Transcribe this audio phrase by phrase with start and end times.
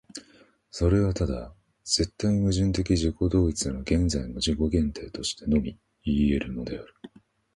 [0.71, 1.53] それはただ
[1.83, 6.91] 絶対矛盾的自己同一の現在の自己限定としてのみいい得るのである。